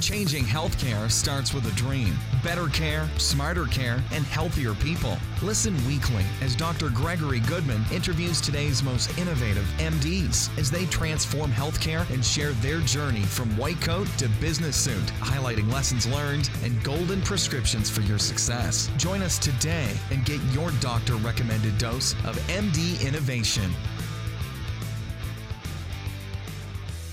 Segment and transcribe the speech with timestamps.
[0.00, 2.16] Changing healthcare starts with a dream.
[2.42, 5.18] Better care, smarter care, and healthier people.
[5.42, 6.88] Listen weekly as Dr.
[6.88, 13.22] Gregory Goodman interviews today's most innovative MDs as they transform healthcare and share their journey
[13.22, 18.90] from white coat to business suit, highlighting lessons learned and golden prescriptions for your success.
[18.96, 23.70] Join us today and get your doctor recommended dose of MD innovation.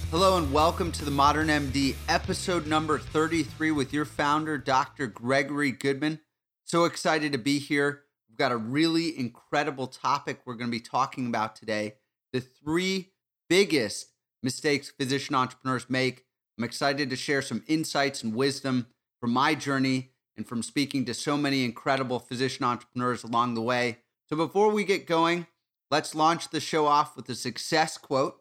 [0.09, 5.05] Hello and welcome to the Modern MD, episode number 33 with your founder, Dr.
[5.05, 6.21] Gregory Goodman.
[6.63, 8.03] So excited to be here.
[8.29, 11.95] We've got a really incredible topic we're going to be talking about today
[12.31, 13.11] the three
[13.49, 16.23] biggest mistakes physician entrepreneurs make.
[16.57, 18.87] I'm excited to share some insights and wisdom
[19.19, 23.97] from my journey and from speaking to so many incredible physician entrepreneurs along the way.
[24.29, 25.47] So before we get going,
[25.91, 28.39] let's launch the show off with a success quote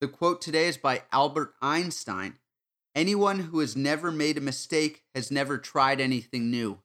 [0.00, 2.38] the quote today is by Albert Einstein
[2.94, 6.78] Anyone who has never made a mistake has never tried anything new.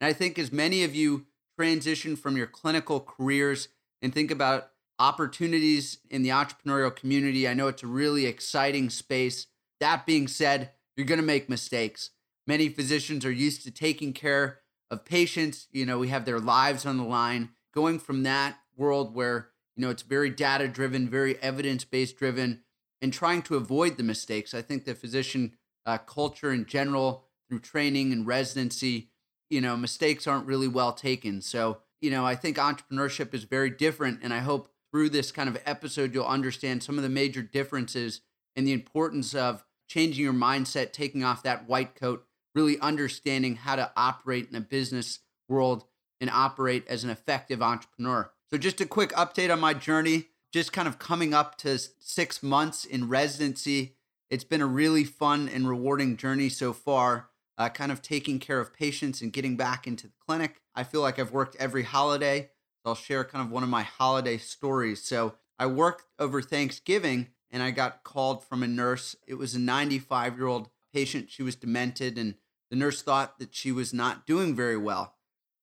[0.00, 1.26] And I think as many of you
[1.58, 3.68] transition from your clinical careers
[4.00, 9.48] and think about opportunities in the entrepreneurial community, I know it's a really exciting space.
[9.80, 12.10] That being said, you're going to make mistakes.
[12.46, 14.60] Many physicians are used to taking care
[14.92, 15.66] of patients.
[15.72, 17.50] You know, we have their lives on the line.
[17.74, 19.48] Going from that world where
[19.78, 22.62] you know, it's very data driven, very evidence based driven,
[23.00, 24.52] and trying to avoid the mistakes.
[24.52, 25.54] I think the physician
[25.86, 29.10] uh, culture in general, through training and residency,
[29.48, 31.40] you know, mistakes aren't really well taken.
[31.40, 34.18] So, you know, I think entrepreneurship is very different.
[34.20, 38.20] And I hope through this kind of episode, you'll understand some of the major differences
[38.56, 43.76] and the importance of changing your mindset, taking off that white coat, really understanding how
[43.76, 45.84] to operate in a business world
[46.20, 48.32] and operate as an effective entrepreneur.
[48.50, 52.42] So, just a quick update on my journey, just kind of coming up to six
[52.42, 53.96] months in residency.
[54.30, 58.58] It's been a really fun and rewarding journey so far, uh, kind of taking care
[58.58, 60.62] of patients and getting back into the clinic.
[60.74, 62.48] I feel like I've worked every holiday.
[62.86, 65.02] I'll share kind of one of my holiday stories.
[65.04, 69.14] So, I worked over Thanksgiving and I got called from a nurse.
[69.26, 71.30] It was a 95 year old patient.
[71.30, 72.36] She was demented, and
[72.70, 75.16] the nurse thought that she was not doing very well.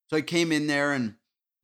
[0.07, 1.15] So I came in there and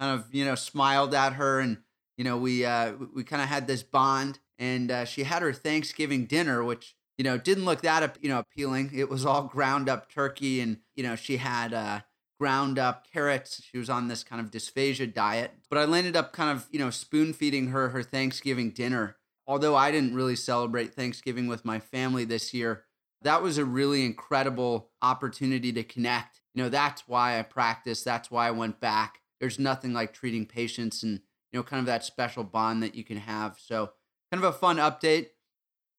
[0.01, 1.77] kind of you know smiled at her and
[2.17, 5.53] you know we uh, we kind of had this bond and uh, she had her
[5.53, 8.91] Thanksgiving dinner which you know didn't look that you know appealing.
[8.93, 12.01] It was all ground up turkey and you know she had uh,
[12.39, 13.61] ground up carrots.
[13.63, 16.79] She was on this kind of dysphagia diet but I ended up kind of you
[16.79, 19.17] know spoon feeding her her Thanksgiving dinner.
[19.45, 22.85] Although I didn't really celebrate Thanksgiving with my family this year
[23.23, 26.41] that was a really incredible opportunity to connect.
[26.55, 28.03] You know that's why I practiced.
[28.03, 31.19] That's why I went back there's nothing like treating patients and
[31.51, 33.59] you know kind of that special bond that you can have.
[33.59, 33.91] So
[34.31, 35.29] kind of a fun update.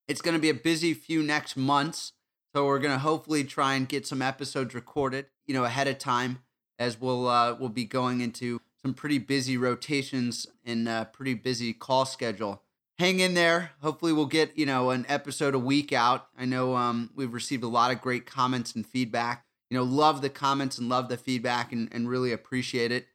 [0.08, 2.12] It's going to be a busy few next months,
[2.54, 5.98] so we're going to hopefully try and get some episodes recorded, you know, ahead of
[5.98, 6.38] time
[6.78, 11.72] as we'll uh, we'll be going into some pretty busy rotations and a pretty busy
[11.72, 12.62] call schedule.
[12.98, 13.72] Hang in there.
[13.80, 16.28] Hopefully, we'll get you know an episode a week out.
[16.38, 19.44] I know um, we've received a lot of great comments and feedback.
[19.68, 23.06] You know, love the comments and love the feedback and, and really appreciate it.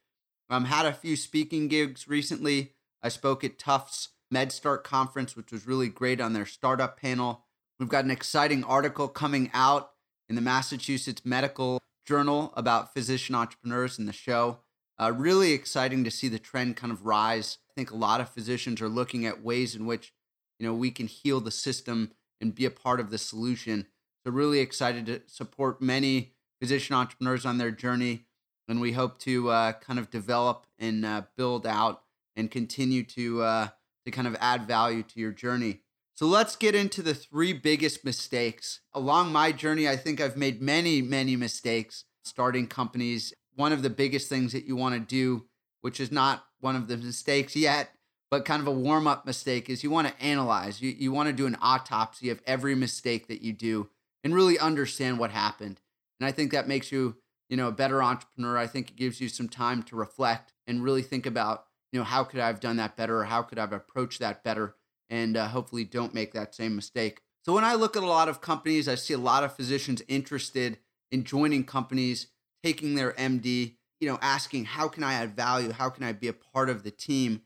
[0.50, 2.74] Um, had a few speaking gigs recently.
[3.04, 7.46] I spoke at Tufts MedStart conference, which was really great on their startup panel.
[7.80, 9.92] We've got an exciting article coming out
[10.30, 14.60] in the Massachusetts Medical Journal about physician entrepreneurs in the show.
[15.00, 17.58] Uh, really exciting to see the trend kind of rise.
[17.70, 20.14] I think a lot of physicians are looking at ways in which
[20.60, 23.88] you know we can heal the system and be a part of the solution.
[24.26, 28.27] So really excited to support many physician entrepreneurs on their journey
[28.68, 32.04] and we hope to uh, kind of develop and uh, build out
[32.36, 33.68] and continue to uh,
[34.06, 35.82] to kind of add value to your journey.
[36.14, 39.88] So let's get into the three biggest mistakes along my journey.
[39.88, 43.34] I think I've made many many mistakes starting companies.
[43.56, 45.46] One of the biggest things that you want to do,
[45.82, 47.92] which is not one of the mistakes yet,
[48.30, 50.82] but kind of a warm up mistake, is you want to analyze.
[50.82, 53.90] You you want to do an autopsy of every mistake that you do
[54.24, 55.80] and really understand what happened.
[56.20, 57.16] And I think that makes you
[57.50, 60.84] you know, a better entrepreneur, I think it gives you some time to reflect and
[60.84, 63.20] really think about, you know, how could I have done that better?
[63.20, 64.76] Or how could I have approached that better?
[65.10, 67.22] And uh, hopefully don't make that same mistake.
[67.46, 70.02] So when I look at a lot of companies, I see a lot of physicians
[70.10, 70.80] interested
[71.12, 72.28] in joining companies,
[72.62, 75.72] taking their MD, you know, asking, how can I add value?
[75.72, 77.44] How can I be a part of the team?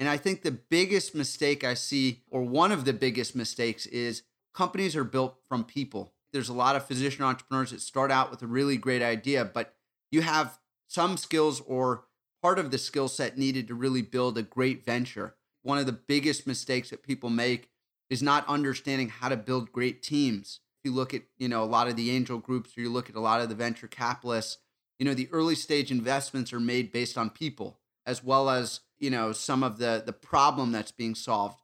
[0.00, 4.24] And I think the biggest mistake I see, or one of the biggest mistakes, is
[4.52, 8.42] companies are built from people there's a lot of physician entrepreneurs that start out with
[8.42, 9.74] a really great idea, but
[10.10, 12.04] you have some skills or
[12.42, 15.34] part of the skill set needed to really build a great venture.
[15.62, 17.70] One of the biggest mistakes that people make
[18.08, 20.60] is not understanding how to build great teams.
[20.78, 23.10] If you look at, you know, a lot of the angel groups or you look
[23.10, 24.58] at a lot of the venture capitalists,
[24.98, 29.10] you know, the early stage investments are made based on people as well as, you
[29.10, 31.60] know, some of the the problem that's being solved.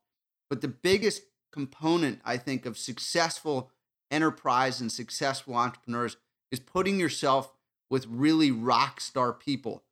[0.51, 1.23] But the biggest
[1.53, 3.71] component I think of successful
[4.13, 6.17] enterprise and successful entrepreneurs
[6.53, 7.53] is putting yourself
[7.91, 9.83] with really rock star people.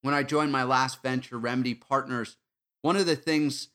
[0.00, 2.36] When I joined my last venture, Remedy Partners,
[2.80, 3.68] one of the things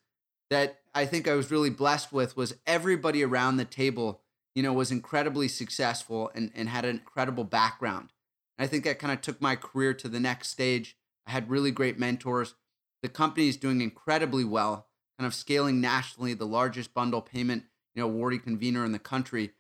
[0.50, 4.22] that I think I was really blessed with was everybody around the table,
[4.56, 8.12] you know, was incredibly successful and, and had an incredible background.
[8.58, 10.98] And I think that kind of took my career to the next stage.
[11.26, 12.56] I had really great mentors.
[13.04, 14.88] The company is doing incredibly well,
[15.20, 19.52] kind of scaling nationally, the largest bundle payment, you know, awardee convener in the country.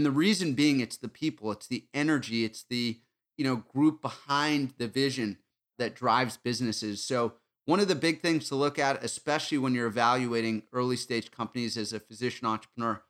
[0.00, 2.98] And the reason being it's the people, it's the energy, it's the,
[3.36, 5.36] you know, group behind the vision
[5.78, 7.02] that drives businesses.
[7.02, 7.34] So
[7.66, 11.76] one of the big things to look at, especially when you're evaluating early stage companies
[11.76, 13.02] as a physician entrepreneur,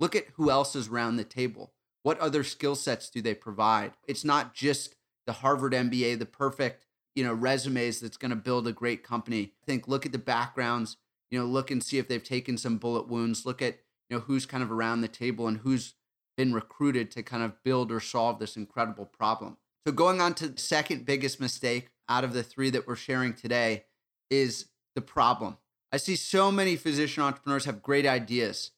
[0.00, 1.74] look at who else is around the table.
[2.04, 3.92] What other skill sets do they provide?
[4.08, 4.94] It's not just
[5.26, 9.52] the Harvard MBA, the perfect, you know, resumes that's going to build a great company.
[9.66, 10.96] Think look at the backgrounds,
[11.30, 14.20] you know, look and see if they've taken some bullet wounds, look at, you know,
[14.20, 15.96] who's kind of around the table and who's
[16.40, 19.58] been recruited to kind of build or solve this incredible problem.
[19.86, 23.34] So going on to the second biggest mistake out of the three that we're sharing
[23.34, 23.84] today
[24.30, 25.58] is the problem.
[25.92, 28.70] I see so many physician entrepreneurs have great ideas,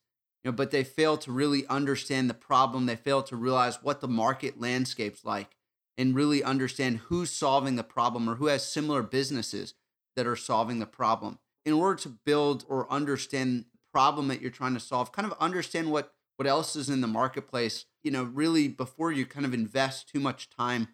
[0.43, 2.87] you know, but they fail to really understand the problem.
[2.87, 5.57] They fail to realize what the market landscape's like
[5.97, 9.75] and really understand who's solving the problem or who has similar businesses
[10.17, 11.39] that are solving the problem.
[11.65, 15.39] In order to build or understand the problem that you're trying to solve, kind of
[15.39, 19.55] understand what what else is in the marketplace, you know, really before you kind of
[19.55, 20.89] invest too much time,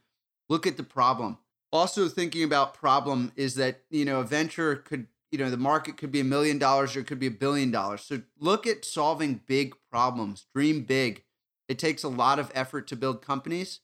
[0.48, 1.38] look at the problem.
[1.72, 5.98] Also thinking about problem is that you know a venture could you know the market
[5.98, 8.02] could be a million dollars or it could be a billion dollars.
[8.02, 11.24] So look at solving big problems dream big.
[11.68, 13.80] It takes a lot of effort to build companies.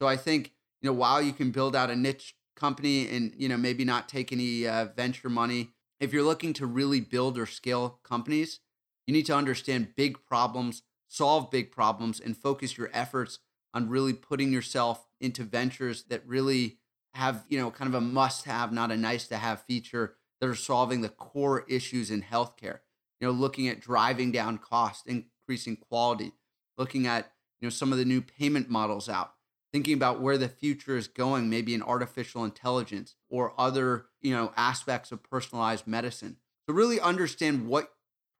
[0.00, 3.48] So i think you know while you can build out a niche company and you
[3.48, 5.70] know maybe not take any uh, venture money
[6.00, 8.60] if you're looking to really build or scale companies
[9.06, 13.38] you need to understand big problems solve big problems and focus your efforts
[13.74, 16.78] on really putting yourself into ventures that really
[17.14, 20.48] have, you know, kind of a must have, not a nice to have feature that
[20.48, 22.80] are solving the core issues in healthcare.
[23.20, 26.32] You know, looking at driving down cost, increasing quality,
[26.76, 29.32] looking at, you know, some of the new payment models out,
[29.72, 34.52] thinking about where the future is going, maybe in artificial intelligence or other, you know,
[34.56, 36.36] aspects of personalized medicine.
[36.68, 37.92] So really understand what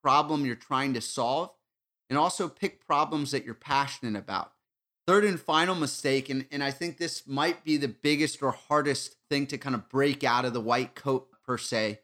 [0.03, 1.51] problem you're trying to solve
[2.09, 4.53] and also pick problems that you're passionate about.
[5.07, 9.17] Third and final mistake, and, and I think this might be the biggest or hardest
[9.31, 12.01] thing to kind of break out of the white coat per se,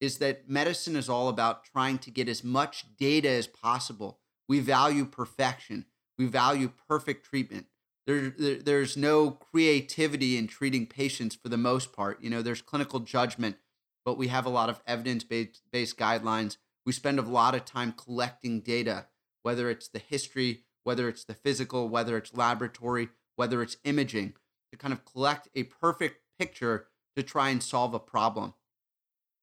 [0.00, 4.20] is that medicine is all about trying to get as much data as possible.
[4.48, 5.86] We value perfection,
[6.18, 7.66] we value perfect treatment.
[8.06, 12.22] There, there, there's no creativity in treating patients for the most part.
[12.22, 13.56] You know, there's clinical judgment,
[14.04, 16.56] but we have a lot of evidence based guidelines.
[16.86, 19.06] We spend a lot of time collecting data,
[19.46, 24.34] whether it's the history whether it's the physical, whether it's laboratory, whether it's imaging,
[24.70, 28.54] to kind of collect a perfect picture to try and solve a problem.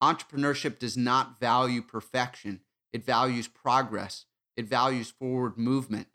[0.01, 2.61] Entrepreneurship does not value perfection,
[2.93, 4.23] it values progress,
[4.55, 6.07] it values forward movement.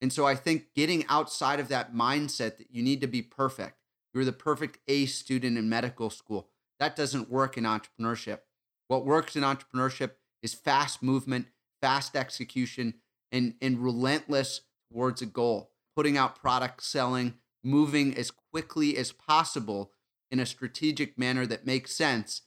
[0.00, 3.78] And so I think getting outside of that mindset that you need to be perfect,
[4.12, 6.48] you're the perfect A student in medical school,
[6.80, 8.40] that doesn't work in entrepreneurship.
[8.88, 11.46] What works in entrepreneurship is fast movement,
[11.80, 12.94] fast execution,
[13.34, 14.60] and, and relentless
[14.90, 19.90] towards a goal, putting out product selling, moving as quickly as possible
[20.30, 22.42] in a strategic manner that makes sense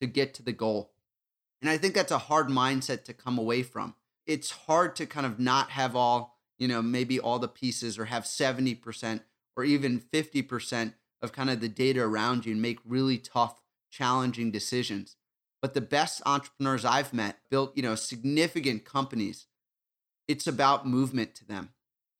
[0.00, 0.92] to get to the goal.
[1.60, 3.94] And I think that's a hard mindset to come away from.
[4.26, 8.06] It's hard to kind of not have all, you know, maybe all the pieces or
[8.06, 9.20] have 70%
[9.56, 14.50] or even 50% of kind of the data around you and make really tough, challenging
[14.50, 15.16] decisions.
[15.60, 19.44] But the best entrepreneurs I've met built, you know, significant companies
[20.30, 21.70] it's about movement to them.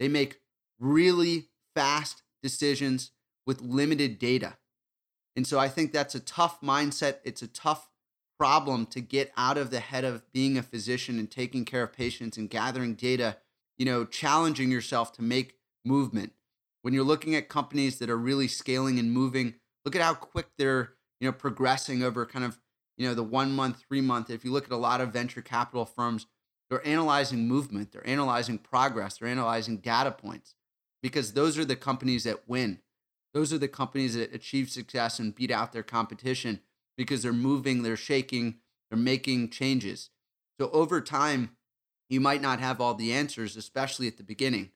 [0.00, 0.40] They make
[0.80, 3.12] really fast decisions
[3.46, 4.58] with limited data.
[5.36, 7.18] And so I think that's a tough mindset.
[7.24, 7.88] It's a tough
[8.36, 11.92] problem to get out of the head of being a physician and taking care of
[11.92, 13.36] patients and gathering data,
[13.78, 16.32] you know, challenging yourself to make movement.
[16.82, 20.48] When you're looking at companies that are really scaling and moving, look at how quick
[20.58, 22.58] they're, you know, progressing over kind of,
[22.96, 24.30] you know, the 1 month, 3 month.
[24.30, 26.26] If you look at a lot of venture capital firms,
[26.70, 30.54] they're analyzing movement, they're analyzing progress, they're analyzing data points
[31.02, 32.78] because those are the companies that win.
[33.34, 36.60] Those are the companies that achieve success and beat out their competition
[36.96, 38.56] because they're moving, they're shaking,
[38.88, 40.10] they're making changes.
[40.60, 41.56] So over time,
[42.08, 44.70] you might not have all the answers, especially at the beginning.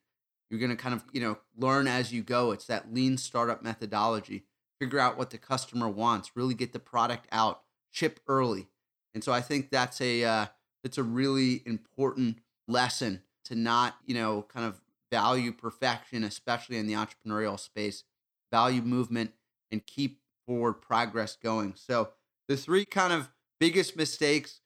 [0.51, 2.53] You're going to kind of, you know, learn as you go.
[2.53, 4.45] It's that lean startup methodology.
[4.81, 8.69] Figure out what the customer wants, really get the product out, ship early.
[9.15, 10.47] And so I think that's a uh,
[10.85, 12.39] it's a really important
[12.69, 18.05] lesson to not, you know, kind of value perfection, especially in the entrepreneurial space,
[18.51, 19.33] value movement,
[19.71, 21.75] and keep forward progress going.
[21.77, 22.11] So
[22.49, 24.61] the three kind of biggest mistakes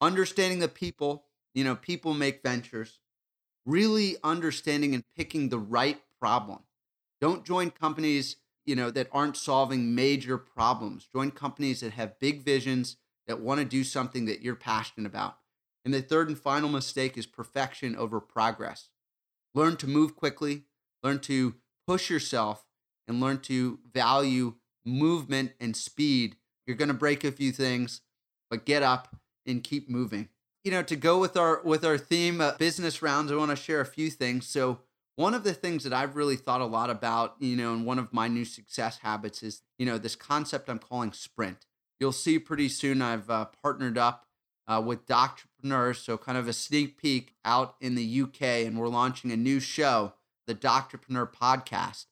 [0.00, 2.98] understanding the people, you know, people make ventures,
[3.64, 6.60] really understanding and picking the right problem.
[7.20, 11.08] Don't join companies, you know, that aren't solving major problems.
[11.14, 15.38] Join companies that have big visions that want to do something that you're passionate about.
[15.84, 18.88] And the third and final mistake is perfection over progress.
[19.54, 20.64] Learn to move quickly,
[21.02, 21.54] learn to
[21.86, 22.64] push yourself,
[23.06, 26.36] and learn to value movement and speed.
[26.66, 28.00] You're going to break a few things,
[28.50, 30.28] but get up and keep moving.
[30.64, 33.56] You know, to go with our with our theme uh, business rounds, I want to
[33.56, 34.46] share a few things.
[34.46, 34.80] So,
[35.16, 37.98] one of the things that I've really thought a lot about, you know, and one
[37.98, 41.66] of my new success habits is, you know, this concept I'm calling sprint.
[42.00, 44.23] You'll see pretty soon I've uh, partnered up
[44.66, 48.88] uh, with Doctorpreneurs, so kind of a sneak peek out in the UK, and we're
[48.88, 50.14] launching a new show,
[50.46, 52.06] the Doctorpreneur podcast.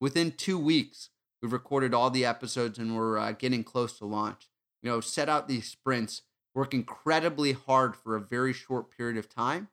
[0.00, 1.10] Within two weeks,
[1.42, 4.48] we've recorded all the episodes, and we're uh, getting close to launch.
[4.82, 6.22] You know, set out these sprints,
[6.54, 9.68] work incredibly hard for a very short period of time,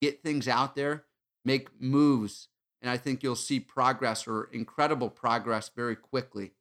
[0.00, 1.04] get things out there,
[1.44, 2.48] make moves,
[2.80, 6.52] and I think you'll see progress or incredible progress very quickly.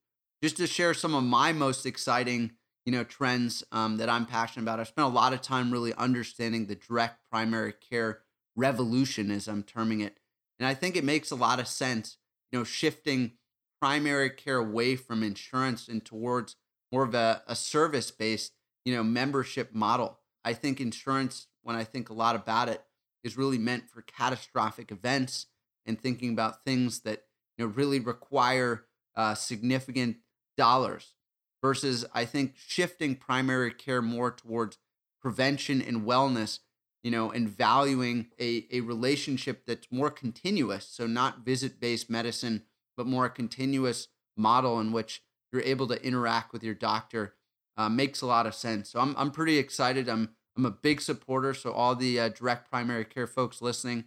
[0.42, 2.52] Just to share some of my most exciting
[2.88, 4.80] you know trends um, that I'm passionate about.
[4.80, 8.22] I spent a lot of time really understanding the direct primary care
[8.56, 10.18] revolution, as I'm terming it,
[10.58, 12.16] and I think it makes a lot of sense.
[12.50, 13.34] You know, shifting
[13.82, 16.56] primary care away from insurance and towards
[16.94, 18.54] more of a, a service based,
[18.86, 20.20] you know, membership model.
[20.46, 22.82] I think insurance, when I think a lot about it,
[23.22, 25.48] is really meant for catastrophic events
[25.86, 27.24] and thinking about things that
[27.58, 28.86] you know really require
[29.18, 30.20] uh, significant
[30.56, 31.16] dollars
[31.62, 34.78] versus I think shifting primary care more towards
[35.22, 36.60] prevention and wellness,
[37.04, 40.88] you know, and valuing a, a relationship that's more continuous.
[40.88, 42.64] So not visit based medicine,
[42.96, 45.22] but more a continuous model in which
[45.52, 47.36] you're able to interact with your doctor
[47.78, 48.90] uh, makes a lot of sense.
[48.90, 50.10] So I'm, I'm pretty excited.
[50.10, 51.54] I'm, I'm a big supporter.
[51.54, 54.06] So all the uh, direct primary care folks listening,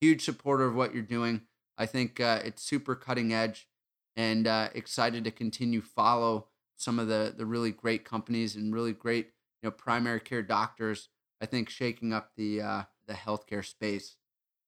[0.00, 1.42] huge supporter of what you're doing.
[1.78, 3.68] I think uh, it's super cutting edge
[4.16, 8.92] and uh, excited to continue follow some of the the really great companies and really
[8.92, 9.26] great
[9.62, 11.08] you know primary care doctors.
[11.40, 14.16] I think shaking up the uh, the healthcare space.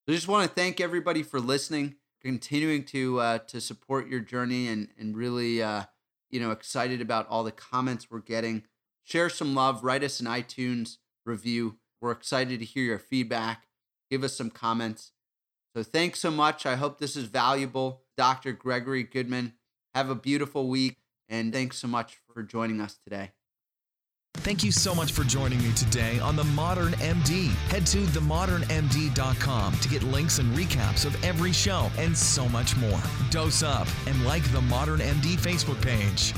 [0.07, 4.21] So I just want to thank everybody for listening, continuing to uh, to support your
[4.21, 5.85] journey, and and really uh,
[6.31, 8.65] you know excited about all the comments we're getting.
[9.03, 9.85] Share some love.
[9.85, 10.97] Write us an iTunes
[11.27, 11.77] review.
[12.01, 13.67] We're excited to hear your feedback.
[14.11, 15.13] Give us some comments.
[15.75, 16.67] So thanks so much.
[16.67, 18.03] I hope this is valuable.
[18.17, 18.53] Dr.
[18.53, 19.55] Gregory Goodman.
[19.95, 20.97] Have a beautiful week.
[21.29, 23.33] And thanks so much for joining us today.
[24.39, 27.49] Thank you so much for joining me today on The Modern MD.
[27.71, 33.01] Head to themodernmd.com to get links and recaps of every show and so much more.
[33.31, 36.35] Dose up and like The Modern MD Facebook page.